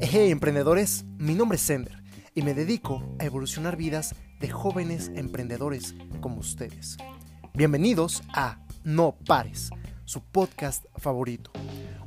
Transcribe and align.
Hey 0.00 0.30
emprendedores, 0.30 1.04
mi 1.18 1.34
nombre 1.34 1.56
es 1.56 1.62
Sender 1.62 2.02
y 2.34 2.40
me 2.42 2.54
dedico 2.54 3.14
a 3.18 3.26
evolucionar 3.26 3.76
vidas 3.76 4.14
de 4.40 4.48
jóvenes 4.48 5.12
emprendedores 5.14 5.94
como 6.20 6.38
ustedes. 6.38 6.96
Bienvenidos 7.52 8.22
a 8.32 8.58
No 8.82 9.14
Pares, 9.26 9.70
su 10.06 10.22
podcast 10.22 10.86
favorito. 10.96 11.52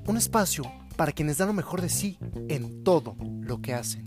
Un 0.08 0.18
espacio 0.18 0.64
para 0.96 1.12
quienes 1.12 1.38
dan 1.38 1.50
lo 1.50 1.54
mejor 1.54 1.82
de 1.82 1.90
sí 1.90 2.18
en 2.50 2.84
todo 2.84 3.16
lo 3.42 3.62
que 3.62 3.76
hacen. 3.76 4.04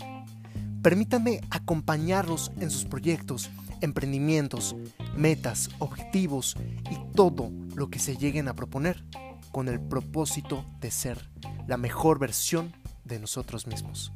Permítanme 0.81 1.41
acompañarlos 1.49 2.51
en 2.59 2.71
sus 2.71 2.83
proyectos, 2.83 3.49
emprendimientos, 3.81 4.75
metas, 5.15 5.69
objetivos 5.79 6.57
y 6.91 6.97
todo 7.15 7.51
lo 7.73 7.89
que 7.89 7.99
se 7.99 8.17
lleguen 8.17 8.47
a 8.49 8.55
proponer 8.55 9.03
con 9.51 9.67
el 9.67 9.79
propósito 9.79 10.65
de 10.79 10.91
ser 10.91 11.29
la 11.67 11.77
mejor 11.77 12.19
versión 12.19 12.73
de 13.03 13.19
nosotros 13.19 13.67
mismos. 13.67 14.11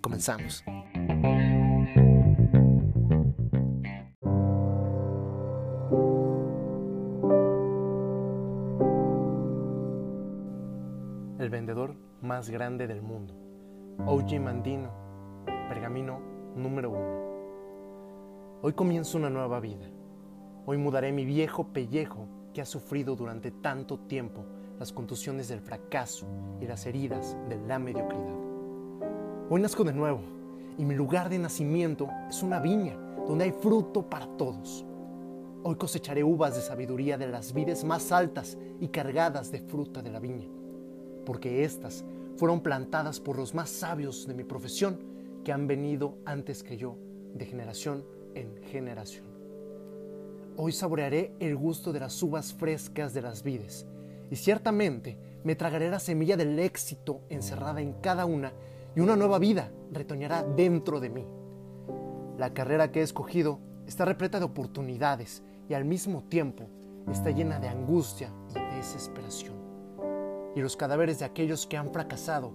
Comenzamos. 0.00 0.64
El 11.38 11.50
vendedor 11.50 11.94
más 12.22 12.50
grande 12.50 12.86
del 12.86 13.02
mundo, 13.02 13.34
OG 14.06 14.40
Mandino, 14.40 14.90
pergamino 15.68 16.20
número 16.56 16.90
uno. 16.90 17.26
Hoy 18.62 18.72
comienzo 18.72 19.18
una 19.18 19.30
nueva 19.30 19.60
vida. 19.60 19.86
Hoy 20.64 20.78
mudaré 20.78 21.12
mi 21.12 21.24
viejo 21.24 21.72
pellejo 21.72 22.26
que 22.52 22.62
ha 22.62 22.66
sufrido 22.66 23.14
durante 23.14 23.50
tanto 23.50 23.98
tiempo 24.00 24.44
las 24.78 24.92
contusiones 24.92 25.48
del 25.48 25.60
fracaso 25.60 26.26
y 26.60 26.66
las 26.66 26.86
heridas 26.86 27.36
de 27.48 27.56
la 27.66 27.78
mediocridad. 27.78 28.36
Hoy 29.48 29.60
nazco 29.60 29.84
de 29.84 29.92
nuevo 29.92 30.20
y 30.76 30.84
mi 30.84 30.94
lugar 30.94 31.28
de 31.28 31.38
nacimiento 31.38 32.08
es 32.28 32.42
una 32.42 32.60
viña 32.60 32.96
donde 33.26 33.44
hay 33.44 33.52
fruto 33.52 34.08
para 34.08 34.26
todos. 34.36 34.84
Hoy 35.62 35.76
cosecharé 35.76 36.22
uvas 36.22 36.54
de 36.54 36.62
sabiduría 36.62 37.16
de 37.16 37.28
las 37.28 37.52
vides 37.52 37.84
más 37.84 38.12
altas 38.12 38.58
y 38.80 38.88
cargadas 38.88 39.50
de 39.50 39.60
fruta 39.60 40.02
de 40.02 40.10
la 40.10 40.20
viña, 40.20 40.46
porque 41.24 41.64
éstas 41.64 42.04
fueron 42.36 42.60
plantadas 42.60 43.18
por 43.18 43.36
los 43.36 43.54
más 43.54 43.70
sabios 43.70 44.26
de 44.26 44.34
mi 44.34 44.44
profesión 44.44 44.98
que 45.42 45.52
han 45.52 45.66
venido 45.66 46.18
antes 46.24 46.62
que 46.62 46.76
yo, 46.76 46.98
de 47.34 47.46
generación 47.46 48.04
en 48.34 48.62
generación. 48.64 49.24
Hoy 50.56 50.72
saborearé 50.72 51.34
el 51.40 51.56
gusto 51.56 51.92
de 51.92 52.00
las 52.00 52.22
uvas 52.22 52.52
frescas 52.52 53.14
de 53.14 53.22
las 53.22 53.42
vides 53.42 53.86
y 54.30 54.36
ciertamente 54.36 55.18
me 55.44 55.54
tragaré 55.54 55.90
la 55.90 56.00
semilla 56.00 56.36
del 56.36 56.58
éxito 56.58 57.20
encerrada 57.28 57.80
en 57.80 57.94
cada 57.94 58.26
una 58.26 58.52
y 58.94 59.00
una 59.00 59.16
nueva 59.16 59.38
vida 59.38 59.70
retoñará 59.92 60.42
dentro 60.42 61.00
de 61.00 61.10
mí. 61.10 61.26
La 62.38 62.52
carrera 62.52 62.90
que 62.90 63.00
he 63.00 63.02
escogido 63.02 63.60
está 63.86 64.04
repleta 64.04 64.38
de 64.38 64.44
oportunidades 64.44 65.42
y 65.68 65.74
al 65.74 65.84
mismo 65.84 66.24
tiempo 66.24 66.68
está 67.10 67.30
llena 67.30 67.60
de 67.60 67.68
angustia 67.68 68.32
y 68.50 68.76
desesperación. 68.76 69.54
Y 70.54 70.60
los 70.60 70.76
cadáveres 70.76 71.18
de 71.18 71.24
aquellos 71.24 71.66
que 71.66 71.76
han 71.76 71.92
fracasado, 71.92 72.52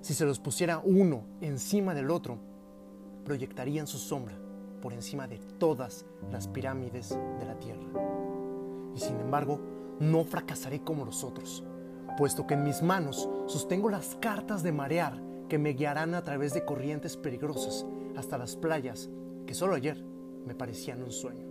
si 0.00 0.14
se 0.14 0.24
los 0.24 0.38
pusiera 0.38 0.80
uno 0.84 1.24
encima 1.40 1.94
del 1.94 2.10
otro, 2.10 2.38
proyectarían 3.24 3.86
su 3.86 3.98
sombra 3.98 4.38
por 4.80 4.92
encima 4.92 5.26
de 5.26 5.38
todas 5.58 6.06
las 6.30 6.46
pirámides 6.46 7.18
de 7.40 7.46
la 7.46 7.58
tierra. 7.58 7.88
Y 8.94 9.00
sin 9.00 9.18
embargo, 9.18 9.60
no 10.00 10.24
fracasaré 10.24 10.80
como 10.80 11.04
los 11.04 11.24
otros, 11.24 11.64
puesto 12.16 12.46
que 12.46 12.54
en 12.54 12.64
mis 12.64 12.82
manos 12.82 13.28
sostengo 13.46 13.90
las 13.90 14.16
cartas 14.16 14.62
de 14.62 14.72
marear 14.72 15.20
que 15.48 15.58
me 15.58 15.70
guiarán 15.72 16.14
a 16.14 16.22
través 16.22 16.52
de 16.52 16.64
corrientes 16.64 17.16
peligrosas 17.16 17.86
hasta 18.16 18.38
las 18.38 18.56
playas 18.56 19.08
que 19.46 19.54
solo 19.54 19.74
ayer 19.74 20.02
me 20.46 20.54
parecían 20.54 21.02
un 21.02 21.10
sueño. 21.10 21.46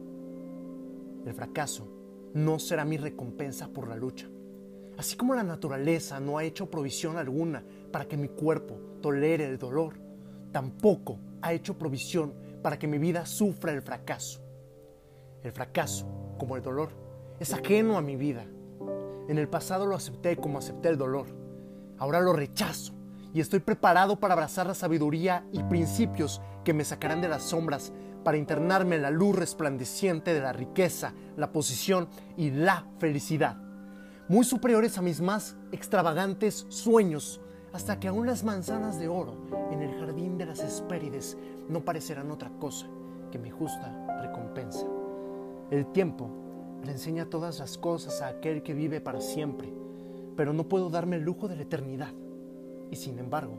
El 1.25 1.34
fracaso 1.34 1.88
no 2.34 2.59
será 2.59 2.85
mi 2.85 2.97
recompensa 2.97 3.68
por 3.68 3.88
la 3.88 3.96
lucha. 3.96 4.28
Así 4.97 5.16
como 5.16 5.35
la 5.35 5.44
naturaleza 5.44 6.19
no 6.19 6.38
ha 6.38 6.44
hecho 6.44 6.69
provisión 6.69 7.18
alguna 7.18 7.64
para 7.91 8.06
que 8.06 8.18
mi 8.18 8.29
cuerpo 8.29 8.79
tolere 9.02 9.46
el 9.46 9.58
dolor, 9.58 9.94
tampoco 10.52 11.19
ha 11.41 11.53
hecho 11.53 11.78
provisión 11.78 12.34
para 12.62 12.79
que 12.79 12.88
mi 12.88 12.97
vida 12.97 13.25
sufra 13.25 13.72
el 13.72 13.81
fracaso. 13.81 14.41
El 15.44 15.52
fracaso, 15.52 16.08
como 16.38 16.56
el 16.56 16.64
dolor, 16.64 16.90
es 17.40 17.53
ajeno 17.53 17.98
a 17.98 18.02
mi 18.02 18.16
vida. 18.16 18.46
En 19.28 19.38
el 19.38 19.48
pasado 19.48 19.86
lo 19.86 19.96
acepté 19.96 20.38
como 20.38 20.58
acepté 20.58 20.90
el 20.90 20.98
dolor. 20.98 21.28
Ahora 21.98 22.22
lo 22.22 22.34
rechazo 22.34 22.94
y 23.34 23.42
estoy 23.42 23.59
preparado 23.59 24.20
para 24.20 24.34
abrazar 24.34 24.68
la 24.68 24.74
sabiduría 24.74 25.46
y 25.52 25.64
principios 25.64 26.42
que 26.64 26.74
me 26.74 26.84
sacarán 26.84 27.22
de 27.22 27.30
las 27.30 27.44
sombras 27.44 27.92
para 28.24 28.38
internarme 28.38 28.96
en 28.96 29.03
la 29.03 29.12
luz 29.12 29.36
resplandeciente 29.36 30.34
de 30.34 30.42
la 30.42 30.53
riqueza, 30.53 31.14
la 31.36 31.52
posición 31.52 32.08
y 32.36 32.52
la 32.52 32.86
felicidad, 33.00 33.58
muy 34.28 34.44
superiores 34.44 34.97
a 34.97 35.02
mis 35.02 35.22
más 35.22 35.56
extravagantes 35.72 36.66
sueños, 36.70 37.40
hasta 37.74 38.00
que 38.00 38.08
aún 38.08 38.26
las 38.26 38.44
manzanas 38.44 39.00
de 39.00 39.08
oro 39.08 39.38
en 39.72 39.81
el 39.81 39.97
jardín 40.00 40.38
de 40.38 40.46
las 40.46 40.59
Hespérides 40.59 41.38
no 41.70 41.86
parecerán 41.86 42.31
otra 42.31 42.50
cosa 42.59 42.88
que 43.31 43.40
mi 43.40 43.50
justa 43.50 44.20
recompensa. 44.22 44.86
El 45.70 45.86
tiempo 45.92 46.47
le 46.86 46.92
enseña 46.92 47.30
todas 47.30 47.60
las 47.60 47.78
cosas 47.78 48.22
a 48.22 48.28
aquel 48.28 48.64
que 48.64 48.74
vive 48.74 49.02
para 49.02 49.22
siempre, 49.22 49.72
pero 50.36 50.54
no 50.54 50.68
puedo 50.68 50.90
darme 50.90 51.18
el 51.18 51.24
lujo 51.24 51.48
de 51.48 51.56
la 51.56 51.64
eternidad. 51.64 52.14
Y 52.92 52.96
sin 52.96 53.20
embargo, 53.20 53.58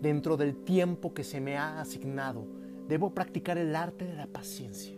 dentro 0.00 0.36
del 0.36 0.56
tiempo 0.56 1.14
que 1.14 1.24
se 1.24 1.40
me 1.40 1.56
ha 1.56 1.80
asignado, 1.80 2.44
debo 2.88 3.10
practicar 3.10 3.58
el 3.58 3.74
arte 3.74 4.04
de 4.04 4.14
la 4.14 4.26
paciencia, 4.26 4.94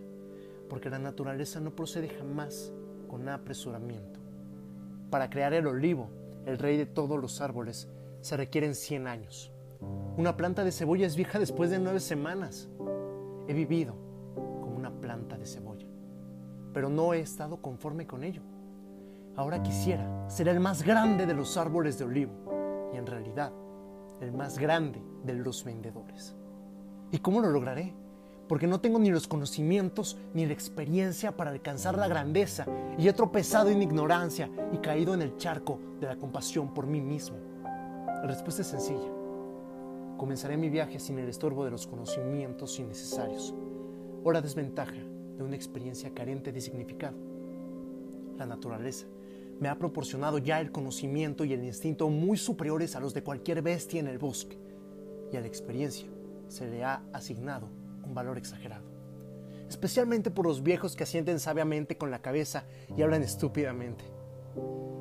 porque 0.69 0.91
la 0.91 0.99
naturaleza 0.99 1.61
no 1.61 1.71
procede 1.71 2.09
jamás 2.09 2.73
con 3.09 3.29
apresuramiento. 3.29 4.21
Para 5.11 5.31
crear 5.31 5.55
el 5.55 5.67
olivo, 5.67 6.09
el 6.47 6.59
rey 6.59 6.77
de 6.77 6.87
todos 6.87 7.21
los 7.21 7.41
árboles, 7.41 7.89
se 8.21 8.37
requieren 8.37 8.75
100 8.75 9.07
años. 9.07 9.53
Una 10.17 10.37
planta 10.37 10.65
de 10.65 10.73
cebolla 10.73 11.07
es 11.07 11.17
vieja 11.17 11.39
después 11.39 11.71
de 11.71 11.79
nueve 11.79 12.01
semanas. 12.01 12.69
He 13.47 13.55
vivido 13.55 13.95
como 14.35 14.77
una 14.77 14.91
planta 14.91 15.39
de 15.39 15.47
cebolla, 15.47 15.78
pero 16.79 16.91
no 16.91 17.13
he 17.13 17.19
estado 17.19 17.61
conforme 17.61 18.07
con 18.07 18.23
ello. 18.23 18.41
Ahora 19.35 19.65
quisiera 19.65 20.31
ser 20.31 20.47
el 20.47 20.61
más 20.61 20.85
grande 20.85 21.27
de 21.27 21.35
los 21.35 21.57
árboles 21.57 21.99
de 21.99 22.05
olivo 22.05 22.33
y 22.95 22.97
en 22.99 23.05
realidad 23.05 23.53
el 24.21 24.31
más 24.31 24.61
grande 24.61 25.03
de 25.25 25.33
los 25.33 25.65
vendedores. 25.65 26.37
¿Y 27.11 27.19
cómo 27.19 27.41
lo 27.41 27.51
lograré? 27.51 27.97
Porque 28.49 28.69
no 28.69 28.81
tengo 28.81 29.01
ni 29.01 29.11
los 29.11 29.27
conocimientos 29.27 30.19
ni 30.35 30.47
la 30.47 30.53
experiencia 30.53 31.37
para 31.37 31.51
alcanzar 31.51 31.99
la 31.99 32.07
grandeza 32.07 32.65
y 32.97 33.09
he 33.09 33.13
tropezado 33.13 33.71
en 33.71 33.83
ignorancia 33.83 34.49
y 34.71 34.79
caído 34.79 35.15
en 35.15 35.23
el 35.23 35.37
charco 35.37 35.81
de 35.99 36.07
la 36.07 36.17
compasión 36.17 36.73
por 36.75 36.87
mí 36.87 37.01
mismo. 37.01 37.39
La 37.65 38.29
respuesta 38.29 38.63
es 38.63 38.69
sencilla. 38.69 39.11
Comenzaré 40.17 40.57
mi 40.57 40.71
viaje 40.71 41.01
sin 41.01 41.19
el 41.19 41.29
estorbo 41.29 41.65
de 41.65 41.73
los 41.73 41.89
conocimientos 41.89 42.79
innecesarios 42.79 43.53
o 44.23 44.33
desventaja 44.33 45.08
de 45.39 45.45
una 45.45 45.57
experiencia 45.57 46.13
carente 46.13 46.53
de 46.53 46.61
significado. 46.61 47.17
La 48.37 48.45
naturaleza 48.45 49.07
me 49.61 49.69
ha 49.69 49.79
proporcionado 49.79 50.39
ya 50.39 50.61
el 50.61 50.71
conocimiento 50.71 51.45
y 51.45 51.53
el 51.53 51.65
instinto 51.65 52.09
muy 52.11 52.37
superiores 52.37 52.95
a 52.97 53.01
los 53.01 53.15
de 53.15 53.23
cualquier 53.23 53.63
bestia 53.63 54.01
en 54.01 54.09
el 54.09 54.19
bosque, 54.19 54.59
y 55.33 55.37
a 55.37 55.41
la 55.41 55.47
experiencia 55.47 56.09
se 56.49 56.69
le 56.69 56.85
ha 56.85 57.03
asignado 57.13 57.69
un 58.05 58.15
valor 58.15 58.39
exagerado, 58.39 58.85
especialmente 59.69 60.31
por 60.31 60.47
los 60.47 60.63
viejos 60.63 60.97
que 60.97 61.05
asienten 61.05 61.41
sabiamente 61.41 61.97
con 61.97 62.11
la 62.11 62.23
cabeza 62.23 62.65
y 62.97 63.03
hablan 63.03 63.23
estúpidamente. 63.23 64.05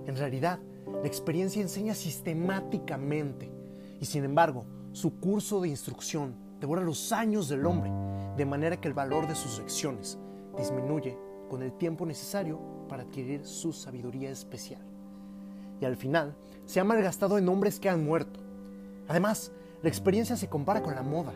En 0.06 0.16
realidad, 0.16 0.60
la 1.02 1.08
experiencia 1.08 1.62
enseña 1.62 1.94
sistemáticamente, 1.94 3.52
y 4.00 4.06
sin 4.06 4.24
embargo, 4.24 4.66
su 4.92 5.20
curso 5.20 5.62
de 5.62 5.70
instrucción 5.70 6.36
devora 6.60 6.82
los 6.82 7.12
años 7.12 7.50
del 7.50 7.66
hombre, 7.66 7.92
de 8.36 8.46
manera 8.46 8.78
que 8.80 8.88
el 8.88 8.94
valor 8.94 9.28
de 9.28 9.36
sus 9.36 9.60
lecciones 9.60 10.18
disminuye 10.58 11.18
con 11.50 11.62
el 11.62 11.74
tiempo 11.74 12.06
necesario 12.06 12.60
para 12.90 13.04
adquirir 13.04 13.46
su 13.46 13.72
sabiduría 13.72 14.30
especial. 14.30 14.82
Y 15.80 15.86
al 15.86 15.96
final, 15.96 16.36
se 16.66 16.80
ha 16.80 16.84
malgastado 16.84 17.38
en 17.38 17.48
hombres 17.48 17.80
que 17.80 17.90
han 17.90 18.04
muerto. 18.04 18.40
Además, 19.08 19.52
la 19.82 19.90
experiencia 19.90 20.36
se 20.36 20.50
compara 20.50 20.82
con 20.82 20.96
la 20.96 21.04
moda. 21.04 21.34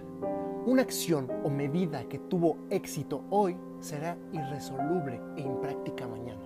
Una 0.65 0.81
acción 0.81 1.29
o 1.43 1.49
medida 1.49 2.03
que 2.09 2.19
tuvo 2.19 2.57
éxito 2.69 3.23
hoy 3.29 3.55
será 3.79 4.17
irresoluble 4.31 5.21
e 5.37 5.41
impráctica 5.41 6.07
mañana. 6.07 6.41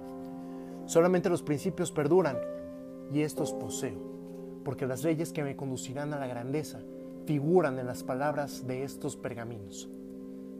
Solamente 0.86 1.30
los 1.30 1.42
principios 1.42 1.92
perduran 1.92 2.38
y 3.12 3.22
estos 3.22 3.54
poseo, 3.54 4.00
porque 4.64 4.86
las 4.86 5.04
leyes 5.04 5.32
que 5.32 5.44
me 5.44 5.56
conducirán 5.56 6.14
a 6.14 6.20
la 6.20 6.28
grandeza 6.28 6.80
figuran 7.26 7.80
en 7.80 7.88
las 7.88 8.04
palabras 8.04 8.68
de 8.68 8.84
estos 8.84 9.18
pergaminos. 9.18 9.90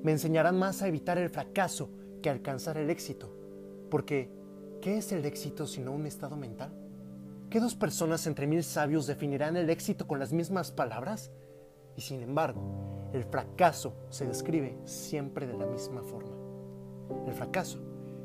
Me 0.04 0.12
enseñarán 0.12 0.58
más 0.58 0.82
a 0.82 0.88
evitar 0.88 1.18
el 1.18 1.30
fracaso 1.30 1.90
alcanzar 2.30 2.78
el 2.78 2.90
éxito. 2.90 3.30
Porque, 3.90 4.30
¿qué 4.82 4.98
es 4.98 5.12
el 5.12 5.26
éxito 5.26 5.68
sino 5.68 5.92
un 5.92 6.06
estado 6.06 6.36
mental? 6.36 6.74
¿Qué 7.50 7.60
dos 7.60 7.76
personas 7.76 8.26
entre 8.28 8.48
mil 8.48 8.64
sabios 8.64 9.08
definirán 9.08 9.56
el 9.56 9.70
éxito 9.70 10.08
con 10.08 10.20
las 10.20 10.34
mismas 10.34 10.72
palabras? 10.72 11.32
Y 11.96 12.02
sin 12.02 12.22
embargo, 12.22 13.10
el 13.14 13.24
fracaso 13.24 13.94
se 14.10 14.26
describe 14.26 14.78
siempre 14.84 15.48
de 15.48 15.58
la 15.58 15.66
misma 15.66 16.02
forma. 16.02 16.36
El 17.28 17.34
fracaso 17.34 17.80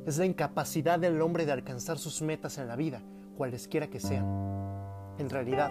es 0.06 0.18
la 0.18 0.26
incapacidad 0.26 0.98
del 0.98 1.20
hombre 1.20 1.46
de 1.46 1.52
alcanzar 1.52 1.98
sus 1.98 2.22
metas 2.22 2.58
en 2.58 2.66
la 2.66 2.76
vida, 2.76 3.02
cualesquiera 3.36 3.88
que 3.88 4.00
sean. 4.00 4.26
En 5.18 5.30
realidad, 5.30 5.70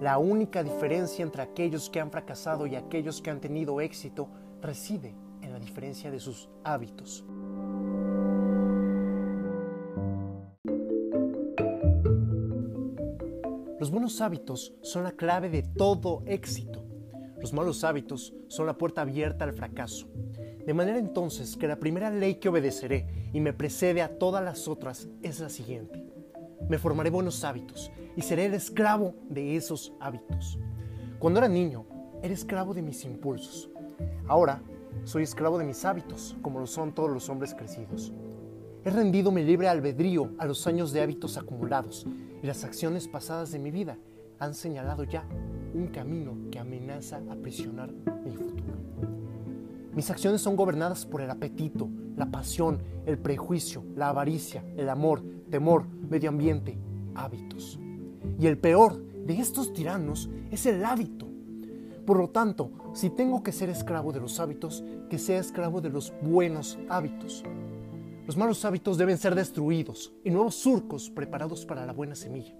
la 0.00 0.18
única 0.18 0.62
diferencia 0.62 1.22
entre 1.22 1.42
aquellos 1.42 1.88
que 1.90 2.00
han 2.00 2.10
fracasado 2.10 2.66
y 2.66 2.74
aquellos 2.74 3.22
que 3.22 3.30
han 3.30 3.40
tenido 3.40 3.80
éxito 3.80 4.28
reside 4.60 5.14
en 5.42 5.52
la 5.52 5.58
diferencia 5.58 6.10
de 6.10 6.20
sus 6.20 6.48
hábitos. 6.64 7.24
Los 13.80 13.90
buenos 13.90 14.20
hábitos 14.20 14.74
son 14.82 15.04
la 15.04 15.12
clave 15.12 15.48
de 15.48 15.62
todo 15.62 16.22
éxito. 16.26 16.84
Los 17.40 17.54
malos 17.54 17.82
hábitos 17.82 18.34
son 18.48 18.66
la 18.66 18.76
puerta 18.76 19.00
abierta 19.00 19.46
al 19.46 19.54
fracaso. 19.54 20.06
De 20.66 20.74
manera 20.74 20.98
entonces 20.98 21.56
que 21.56 21.66
la 21.66 21.80
primera 21.80 22.10
ley 22.10 22.34
que 22.34 22.50
obedeceré 22.50 23.30
y 23.32 23.40
me 23.40 23.54
precede 23.54 24.02
a 24.02 24.18
todas 24.18 24.44
las 24.44 24.68
otras 24.68 25.08
es 25.22 25.40
la 25.40 25.48
siguiente. 25.48 26.04
Me 26.68 26.76
formaré 26.76 27.08
buenos 27.08 27.42
hábitos 27.42 27.90
y 28.16 28.20
seré 28.20 28.44
el 28.44 28.52
esclavo 28.52 29.14
de 29.30 29.56
esos 29.56 29.94
hábitos. 29.98 30.58
Cuando 31.18 31.38
era 31.38 31.48
niño, 31.48 31.86
era 32.22 32.34
esclavo 32.34 32.74
de 32.74 32.82
mis 32.82 33.02
impulsos. 33.06 33.70
Ahora 34.28 34.62
soy 35.04 35.22
esclavo 35.22 35.56
de 35.56 35.64
mis 35.64 35.86
hábitos, 35.86 36.36
como 36.42 36.60
lo 36.60 36.66
son 36.66 36.94
todos 36.94 37.10
los 37.10 37.30
hombres 37.30 37.54
crecidos. 37.54 38.12
He 38.84 38.90
rendido 38.90 39.32
mi 39.32 39.42
libre 39.42 39.68
albedrío 39.68 40.32
a 40.36 40.44
los 40.44 40.66
años 40.66 40.92
de 40.92 41.00
hábitos 41.00 41.38
acumulados 41.38 42.06
y 42.42 42.46
las 42.46 42.64
acciones 42.64 43.08
pasadas 43.08 43.52
de 43.52 43.58
mi 43.58 43.70
vida 43.70 43.98
han 44.38 44.54
señalado 44.54 45.04
ya 45.04 45.24
un 45.74 45.88
camino 45.88 46.36
que 46.50 46.58
amenaza 46.58 47.20
aprisionar 47.30 47.92
mi 48.24 48.32
futuro. 48.32 48.78
Mis 49.94 50.10
acciones 50.10 50.40
son 50.40 50.56
gobernadas 50.56 51.04
por 51.04 51.20
el 51.20 51.30
apetito, 51.30 51.88
la 52.16 52.30
pasión, 52.30 52.82
el 53.06 53.18
prejuicio, 53.18 53.84
la 53.96 54.08
avaricia, 54.08 54.64
el 54.76 54.88
amor, 54.88 55.22
temor, 55.50 55.86
medio 55.86 56.30
ambiente, 56.30 56.78
hábitos. 57.14 57.78
Y 58.38 58.46
el 58.46 58.56
peor 58.56 59.02
de 59.26 59.38
estos 59.38 59.72
tiranos 59.72 60.30
es 60.50 60.64
el 60.66 60.84
hábito. 60.84 61.26
Por 62.06 62.18
lo 62.18 62.30
tanto, 62.30 62.70
si 62.94 63.10
tengo 63.10 63.42
que 63.42 63.52
ser 63.52 63.68
esclavo 63.68 64.12
de 64.12 64.20
los 64.20 64.40
hábitos, 64.40 64.84
que 65.08 65.18
sea 65.18 65.38
esclavo 65.38 65.80
de 65.80 65.90
los 65.90 66.12
buenos 66.22 66.78
hábitos. 66.88 67.44
Los 68.30 68.36
malos 68.36 68.64
hábitos 68.64 68.96
deben 68.96 69.18
ser 69.18 69.34
destruidos 69.34 70.12
y 70.22 70.30
nuevos 70.30 70.54
surcos 70.54 71.10
preparados 71.10 71.66
para 71.66 71.84
la 71.84 71.92
buena 71.92 72.14
semilla 72.14 72.54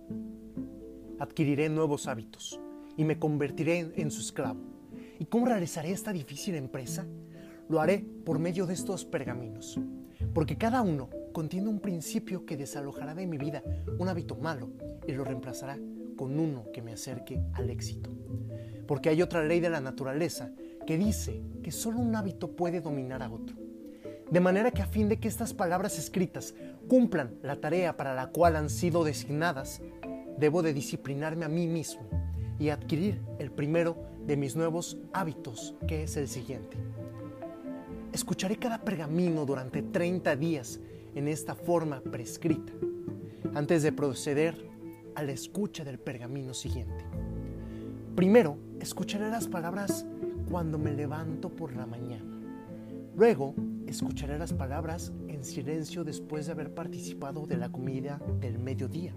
adquiriré 1.20 1.69
nuevos 1.69 2.08
hábitos 2.08 2.58
y 2.96 3.05
me 3.05 3.20
convertiré 3.20 3.93
en, 3.94 4.11
su 4.11 4.20
esclavo. 4.20 4.58
¿Y 5.20 5.26
cómo 5.26 5.46
realizaré 5.46 5.93
esta 5.93 6.12
difícil 6.12 6.56
empresa? 6.56 7.06
Lo 7.69 7.81
haré 7.81 8.05
por 8.25 8.40
medio 8.40 8.67
de 8.67 8.75
estos 8.75 9.05
pergaminos, 9.05 9.78
porque 10.34 10.58
cada 10.58 10.82
uno 10.82 11.08
contiene 11.32 11.69
un 11.69 11.78
principio 11.78 12.44
que 12.44 12.56
desalojará 12.56 13.14
de 13.14 13.28
mi 13.28 13.38
vida 13.38 13.62
un 13.96 14.08
hábito 14.08 14.34
malo 14.34 14.70
y 15.06 15.12
lo 15.12 15.22
reemplazará 15.22 15.78
con 16.17 16.40
uno 16.40 16.64
que 16.72 16.82
me 16.82 16.94
acerque 16.94 17.40
al 17.52 17.70
éxito. 17.70 18.11
Porque 18.88 19.08
hay 19.08 19.22
otra 19.22 19.44
ley 19.44 19.61
de 19.61 19.70
la 19.70 19.81
naturaleza 19.81 20.50
que 20.84 20.99
dice 20.99 21.40
que 21.62 21.70
solo 21.70 22.00
un 22.00 22.17
hábito 22.17 22.56
puede 22.56 22.81
dominar 22.81 23.22
a 23.22 23.31
otro. 23.31 23.60
De 24.31 24.38
manera 24.38 24.71
que 24.71 24.82
a 24.82 24.87
fin 24.87 25.09
de 25.09 25.19
que 25.19 25.27
estas 25.27 25.53
palabras 25.53 25.99
escritas 25.99 26.55
cumplan 26.88 27.35
la 27.43 27.56
tarea 27.56 27.97
para 27.97 28.15
la 28.15 28.29
cual 28.29 28.55
han 28.55 28.71
sido 28.71 29.03
designadas, 29.03 29.82
debo 30.38 30.62
de 30.62 30.73
disciplinarme 30.73 31.44
a 31.44 31.49
mí 31.49 31.67
mismo 31.67 32.03
y 32.61 32.69
adquirir 32.69 33.21
el 33.41 33.50
primero 33.50 33.97
de 34.27 34.37
mis 34.37 34.55
nuevos 34.55 34.99
hábitos, 35.12 35.75
que 35.88 36.05
es 36.05 36.17
el 36.17 36.29
siguiente. 36.29 36.77
Escucharé 38.12 38.56
cada 38.56 38.82
pergamino 38.82 39.44
durante 39.44 39.82
30 39.82 40.37
días 40.37 40.79
en 41.17 41.27
esta 41.27 41.56
forma 41.56 42.00
prescrita, 42.00 42.73
antes 43.55 43.82
de 43.82 43.91
proceder 43.91 44.65
a 45.17 45.25
la 45.25 45.32
escucha 45.32 45.85
del 45.85 45.99
pergamino 45.99 46.55
siguiente. 46.55 47.05
Primero, 48.15 48.59
escucharé 48.79 49.29
las 49.29 49.49
palabras 49.49 50.06
cuando 50.49 50.79
me 50.79 50.93
levanto 50.93 51.49
por 51.49 51.75
la 51.75 51.87
mañana. 51.87 52.41
Luego, 53.17 53.55
escucharé 53.91 54.39
las 54.39 54.53
palabras 54.53 55.13
en 55.27 55.45
silencio 55.45 56.05
después 56.05 56.47
de 56.47 56.53
haber 56.53 56.73
participado 56.73 57.47
de 57.47 57.57
la 57.57 57.71
comida 57.71 58.21
del 58.41 58.59
mediodía. 58.59 59.13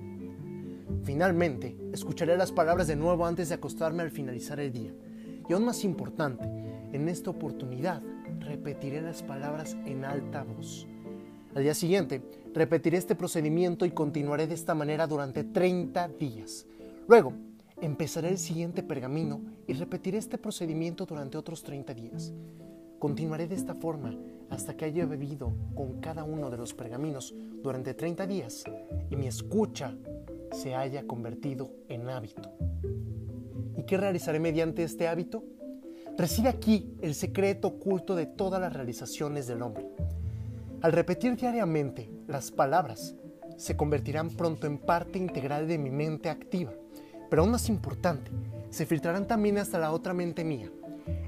Finalmente, 1.04 1.78
escucharé 1.94 2.36
las 2.36 2.52
palabras 2.52 2.88
de 2.88 2.96
nuevo 2.96 3.26
antes 3.26 3.50
de 3.50 3.56
acostarme 3.56 4.02
al 4.02 4.10
finalizar 4.10 4.60
el 4.60 4.72
día. 4.72 4.92
Y 5.48 5.54
aún 5.54 5.66
más 5.66 5.84
importante, 5.84 6.46
en 6.92 7.08
esta 7.08 7.30
oportunidad 7.30 8.02
repetiré 8.40 9.02
las 9.02 9.22
palabras 9.22 9.78
en 9.86 10.06
alta 10.06 10.44
voz. 10.44 10.88
Al 11.54 11.64
día 11.64 11.76
siguiente, 11.76 12.24
repetiré 12.54 12.98
este 12.98 13.16
procedimiento 13.16 13.86
y 13.86 13.92
continuaré 13.92 14.48
de 14.48 14.56
esta 14.56 14.74
manera 14.74 15.06
durante 15.06 15.44
30 15.44 16.08
días. 16.08 16.66
Luego, 17.08 17.34
empezaré 17.80 18.30
el 18.30 18.40
siguiente 18.40 18.82
pergamino 18.82 19.40
y 19.68 19.74
repetiré 19.74 20.18
este 20.18 20.40
procedimiento 20.40 21.06
durante 21.06 21.38
otros 21.38 21.62
30 21.62 21.94
días. 21.94 22.34
Continuaré 22.98 23.48
de 23.48 23.56
esta 23.56 23.76
forma 23.76 24.18
hasta 24.54 24.78
que 24.78 24.86
haya 24.86 25.06
bebido 25.06 25.52
con 25.76 26.00
cada 26.00 26.24
uno 26.24 26.50
de 26.50 26.58
los 26.58 26.74
pergaminos 26.74 27.34
durante 27.64 27.94
30 27.94 28.28
días 28.28 28.64
y 29.10 29.16
mi 29.16 29.28
escucha 29.28 29.96
se 30.52 30.76
haya 30.76 31.08
convertido 31.08 31.72
en 31.90 32.08
hábito. 32.10 32.52
¿Y 33.76 33.84
qué 33.84 33.98
realizaré 33.98 34.40
mediante 34.40 34.84
este 34.84 35.08
hábito? 35.08 35.44
Reside 36.18 36.50
aquí 36.50 36.96
el 37.02 37.16
secreto 37.16 37.70
oculto 37.70 38.16
de 38.16 38.28
todas 38.28 38.62
las 38.62 38.72
realizaciones 38.72 39.48
del 39.48 39.64
hombre. 39.64 39.88
Al 40.82 40.92
repetir 40.92 41.36
diariamente 41.36 42.12
las 42.28 42.52
palabras, 42.52 43.16
se 43.58 43.76
convertirán 43.76 44.30
pronto 44.30 44.68
en 44.68 44.78
parte 44.78 45.18
integral 45.18 45.68
de 45.68 45.80
mi 45.80 45.90
mente 45.90 46.30
activa, 46.30 46.74
pero 47.30 47.42
aún 47.42 47.52
más 47.52 47.70
importante, 47.70 48.30
se 48.70 48.86
filtrarán 48.86 49.28
también 49.28 49.58
hasta 49.58 49.80
la 49.80 49.92
otra 49.92 50.14
mente 50.14 50.44
mía, 50.44 50.72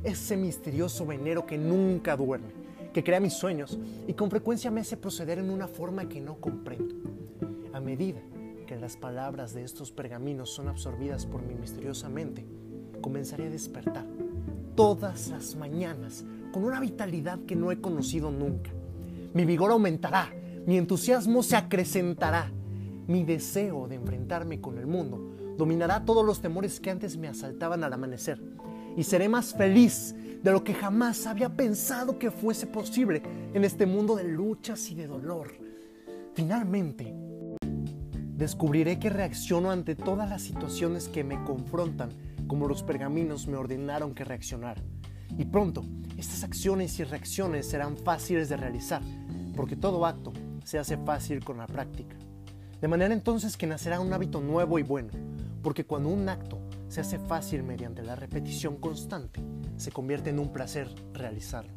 ese 0.04 0.38
misterioso 0.38 1.06
venero 1.06 1.46
que 1.46 1.58
nunca 1.58 2.16
duerme, 2.16 2.65
que 2.96 3.04
crea 3.04 3.20
mis 3.20 3.34
sueños 3.34 3.78
y 4.08 4.14
con 4.14 4.30
frecuencia 4.30 4.72
me 4.72 4.80
hace 4.80 4.96
proceder 4.96 5.38
en 5.38 5.50
una 5.50 5.68
forma 5.68 6.08
que 6.08 6.22
no 6.22 6.36
comprendo. 6.36 6.96
A 7.74 7.82
medida 7.82 8.22
que 8.66 8.78
las 8.78 8.96
palabras 8.96 9.54
de 9.54 9.66
estos 9.66 9.92
pergaminos 9.92 10.50
son 10.52 10.70
absorbidas 10.70 11.26
por 11.26 11.42
mi 11.42 11.56
misteriosa 11.56 12.08
mente, 12.08 12.46
comenzaré 13.02 13.48
a 13.48 13.50
despertar 13.50 14.06
todas 14.78 15.28
las 15.28 15.58
mañanas 15.58 16.24
con 16.54 16.64
una 16.64 16.80
vitalidad 16.80 17.38
que 17.46 17.58
no 17.58 17.70
he 17.70 17.82
conocido 17.82 18.32
nunca. 18.32 18.72
Mi 19.34 19.44
vigor 19.44 19.72
aumentará, 19.72 20.34
mi 20.66 20.78
entusiasmo 20.78 21.44
se 21.44 21.58
acrecentará, 21.58 22.50
mi 23.08 23.26
deseo 23.26 23.90
de 23.90 23.96
enfrentarme 23.96 24.62
con 24.62 24.78
el 24.78 24.88
mundo 24.88 25.20
dominará 25.58 26.06
todos 26.06 26.26
los 26.26 26.40
temores 26.40 26.80
que 26.80 26.92
antes 26.92 27.18
me 27.18 27.28
asaltaban 27.28 27.84
al 27.84 27.92
amanecer 27.92 28.42
y 28.96 29.04
seré 29.04 29.30
más 29.30 29.54
feliz 29.54 30.16
de 30.44 30.52
lo 30.52 30.64
que 30.64 30.74
jamás 30.74 31.26
había 31.26 31.50
pensado 31.50 32.20
que 32.20 32.32
fuese 32.32 32.68
posible 32.68 33.22
en 33.54 33.64
este 33.64 33.86
mundo 33.86 34.16
de 34.16 34.26
luchas 34.26 34.90
y 34.92 34.96
de 34.96 35.08
dolor. 35.08 35.54
Finalmente, 36.34 37.14
descubriré 38.36 39.00
que 39.00 39.10
reacciono 39.10 39.72
ante 39.72 39.96
todas 39.96 40.30
las 40.30 40.42
situaciones 40.42 41.08
que 41.08 41.24
me 41.24 41.44
confrontan 41.44 42.10
como 42.48 42.68
los 42.68 42.84
pergaminos 42.84 43.48
me 43.48 43.58
ordenaron 43.58 44.14
que 44.14 44.24
reaccionara. 44.24 44.82
Y 45.38 45.46
pronto, 45.46 45.84
estas 46.18 46.44
acciones 46.44 47.00
y 47.00 47.04
reacciones 47.04 47.68
serán 47.68 47.98
fáciles 47.98 48.50
de 48.50 48.58
realizar, 48.58 49.02
porque 49.56 49.76
todo 49.76 50.06
acto 50.06 50.32
se 50.64 50.78
hace 50.78 50.98
fácil 50.98 51.44
con 51.44 51.58
la 51.58 51.68
práctica. 51.68 52.16
De 52.82 52.88
manera 52.88 53.14
entonces 53.14 53.58
que 53.58 53.68
nacerá 53.68 54.00
un 54.00 54.14
hábito 54.14 54.42
nuevo 54.42 54.78
y 54.78 54.84
bueno, 54.84 55.10
porque 55.64 55.86
cuando 55.86 56.10
un 56.10 56.30
acto 56.30 56.60
se 56.96 57.02
hace 57.02 57.20
fácil 57.20 57.62
mediante 57.62 58.04
la 58.04 58.16
repetición 58.16 58.78
constante, 58.78 59.44
se 59.76 59.92
convierte 59.92 60.30
en 60.30 60.40
un 60.40 60.54
placer 60.54 60.88
realizarlo. 61.12 61.74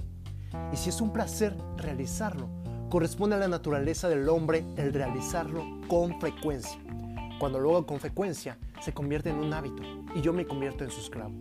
Y 0.72 0.76
si 0.76 0.90
es 0.90 1.00
un 1.00 1.12
placer 1.12 1.56
realizarlo, 1.76 2.48
corresponde 2.88 3.34
a 3.34 3.40
la 3.40 3.48
naturaleza 3.48 4.08
del 4.08 4.28
hombre 4.28 4.64
el 4.76 4.94
realizarlo 4.94 5.64
con 5.88 6.20
frecuencia. 6.20 6.78
Cuando 7.40 7.58
lo 7.58 7.70
hago 7.70 7.86
con 7.86 7.98
frecuencia, 7.98 8.58
se 8.80 8.94
convierte 8.94 9.30
en 9.30 9.38
un 9.38 9.52
hábito 9.52 9.82
y 10.14 10.20
yo 10.20 10.32
me 10.32 10.46
convierto 10.46 10.84
en 10.84 10.90
su 10.92 11.00
esclavo. 11.00 11.34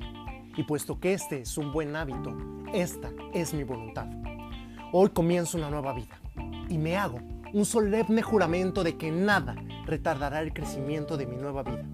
Y 0.56 0.64
puesto 0.64 1.00
que 1.00 1.14
este 1.14 1.42
es 1.42 1.56
un 1.56 1.72
buen 1.72 1.96
hábito, 1.96 2.36
esta 2.74 3.12
es 3.32 3.54
mi 3.54 3.64
voluntad. 3.64 4.08
Hoy 4.92 5.10
comienzo 5.10 5.56
una 5.56 5.70
nueva 5.70 5.94
vida 5.94 6.20
y 6.68 6.80
me 6.80 6.98
hago 6.98 7.20
un 7.54 7.64
solemne 7.64 8.24
juramento 8.24 8.84
de 8.84 8.98
que 8.98 9.12
nada 9.12 9.56
retardará 9.86 10.42
el 10.42 10.52
crecimiento 10.52 11.16
de 11.16 11.28
mi 11.28 11.36
nueva 11.36 11.62
vida. 11.62 11.86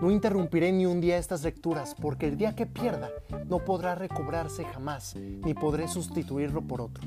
No 0.00 0.10
interrumpiré 0.10 0.72
ni 0.72 0.84
un 0.84 1.00
día 1.00 1.16
estas 1.16 1.42
lecturas 1.42 1.94
porque 1.98 2.26
el 2.26 2.36
día 2.36 2.54
que 2.54 2.66
pierda 2.66 3.08
no 3.48 3.64
podrá 3.64 3.94
recobrarse 3.94 4.62
jamás 4.64 5.16
ni 5.16 5.54
podré 5.54 5.88
sustituirlo 5.88 6.60
por 6.60 6.82
otro. 6.82 7.02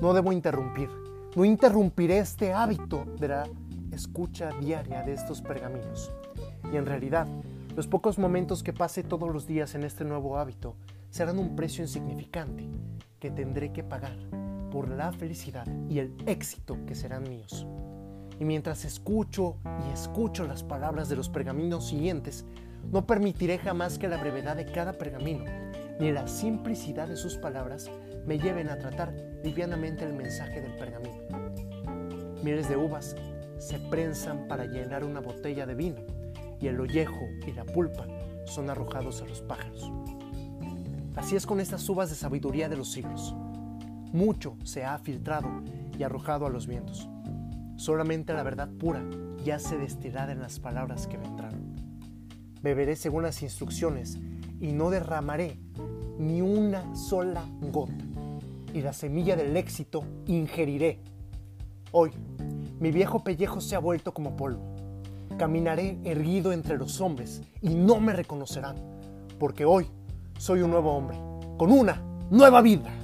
No 0.00 0.14
debo 0.14 0.30
interrumpir. 0.30 0.88
No 1.34 1.44
interrumpiré 1.44 2.18
este 2.18 2.52
hábito 2.52 3.04
de 3.18 3.28
la 3.28 3.48
escucha 3.90 4.50
diaria 4.60 5.02
de 5.02 5.14
estos 5.14 5.42
pergaminos. 5.42 6.12
Y 6.72 6.76
en 6.76 6.86
realidad, 6.86 7.26
los 7.74 7.88
pocos 7.88 8.16
momentos 8.16 8.62
que 8.62 8.72
pase 8.72 9.02
todos 9.02 9.32
los 9.32 9.48
días 9.48 9.74
en 9.74 9.82
este 9.82 10.04
nuevo 10.04 10.38
hábito 10.38 10.76
serán 11.10 11.40
un 11.40 11.56
precio 11.56 11.82
insignificante 11.82 12.68
que 13.18 13.32
tendré 13.32 13.72
que 13.72 13.82
pagar 13.82 14.16
por 14.70 14.88
la 14.88 15.10
felicidad 15.10 15.66
y 15.88 15.98
el 15.98 16.14
éxito 16.26 16.78
que 16.86 16.94
serán 16.94 17.28
míos. 17.28 17.66
Y 18.40 18.44
mientras 18.44 18.84
escucho 18.84 19.56
y 19.86 19.92
escucho 19.92 20.46
las 20.46 20.62
palabras 20.62 21.08
de 21.08 21.16
los 21.16 21.28
pergaminos 21.28 21.88
siguientes, 21.88 22.44
no 22.92 23.06
permitiré 23.06 23.58
jamás 23.58 23.98
que 23.98 24.08
la 24.08 24.16
brevedad 24.16 24.56
de 24.56 24.66
cada 24.66 24.92
pergamino 24.92 25.44
ni 25.98 26.10
la 26.10 26.26
simplicidad 26.26 27.08
de 27.08 27.16
sus 27.16 27.36
palabras 27.36 27.90
me 28.26 28.38
lleven 28.38 28.68
a 28.68 28.78
tratar 28.78 29.14
livianamente 29.44 30.04
el 30.04 30.14
mensaje 30.14 30.60
del 30.60 30.76
pergamino. 30.76 31.14
Miles 32.42 32.68
de 32.68 32.76
uvas 32.76 33.14
se 33.58 33.78
prensan 33.78 34.48
para 34.48 34.66
llenar 34.66 35.04
una 35.04 35.20
botella 35.20 35.66
de 35.66 35.74
vino 35.74 36.00
y 36.60 36.66
el 36.66 36.80
ollejo 36.80 37.28
y 37.46 37.52
la 37.52 37.64
pulpa 37.64 38.06
son 38.46 38.70
arrojados 38.70 39.22
a 39.22 39.26
los 39.26 39.42
pájaros. 39.42 39.90
Así 41.16 41.36
es 41.36 41.46
con 41.46 41.60
estas 41.60 41.88
uvas 41.88 42.10
de 42.10 42.16
sabiduría 42.16 42.68
de 42.68 42.76
los 42.76 42.90
siglos. 42.90 43.34
Mucho 44.12 44.56
se 44.64 44.84
ha 44.84 44.98
filtrado 44.98 45.48
y 45.96 46.02
arrojado 46.02 46.46
a 46.46 46.50
los 46.50 46.66
vientos. 46.66 47.08
Solamente 47.84 48.32
la 48.32 48.42
verdad 48.42 48.70
pura 48.78 49.04
ya 49.44 49.58
se 49.58 49.76
destilará 49.76 50.32
en 50.32 50.40
las 50.40 50.58
palabras 50.58 51.06
que 51.06 51.18
vendrán. 51.18 51.76
Beberé 52.62 52.96
según 52.96 53.24
las 53.24 53.42
instrucciones 53.42 54.18
y 54.58 54.72
no 54.72 54.88
derramaré 54.88 55.58
ni 56.18 56.40
una 56.40 56.96
sola 56.96 57.44
gota. 57.60 57.92
Y 58.72 58.80
la 58.80 58.94
semilla 58.94 59.36
del 59.36 59.54
éxito 59.54 60.02
ingeriré. 60.24 60.98
Hoy, 61.92 62.12
mi 62.80 62.90
viejo 62.90 63.22
pellejo 63.22 63.60
se 63.60 63.76
ha 63.76 63.80
vuelto 63.80 64.14
como 64.14 64.34
polvo. 64.34 64.62
Caminaré 65.36 65.98
erguido 66.04 66.52
entre 66.52 66.78
los 66.78 67.02
hombres 67.02 67.42
y 67.60 67.74
no 67.74 68.00
me 68.00 68.14
reconocerán, 68.14 68.76
porque 69.38 69.66
hoy 69.66 69.88
soy 70.38 70.62
un 70.62 70.70
nuevo 70.70 70.90
hombre, 70.96 71.18
con 71.58 71.70
una 71.70 72.02
nueva 72.30 72.62
vida. 72.62 73.03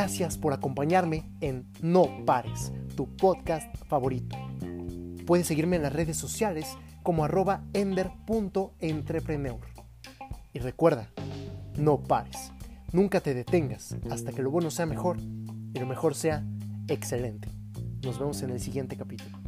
Gracias 0.00 0.38
por 0.38 0.54
acompañarme 0.54 1.30
en 1.42 1.70
No 1.82 2.24
Pares, 2.24 2.72
tu 2.96 3.14
podcast 3.16 3.70
favorito. 3.86 4.34
Puedes 5.26 5.46
seguirme 5.46 5.76
en 5.76 5.82
las 5.82 5.92
redes 5.92 6.16
sociales 6.16 6.78
como 7.02 7.22
arroba 7.22 7.64
ender.entrepreneur. 7.74 9.60
Y 10.54 10.58
recuerda, 10.60 11.10
no 11.76 12.02
pares, 12.02 12.50
nunca 12.92 13.20
te 13.20 13.34
detengas 13.34 13.94
hasta 14.10 14.32
que 14.32 14.40
lo 14.40 14.50
bueno 14.50 14.70
sea 14.70 14.86
mejor 14.86 15.18
y 15.20 15.78
lo 15.78 15.84
mejor 15.84 16.14
sea 16.14 16.46
excelente. 16.88 17.50
Nos 18.02 18.18
vemos 18.18 18.40
en 18.40 18.52
el 18.52 18.60
siguiente 18.60 18.96
capítulo. 18.96 19.38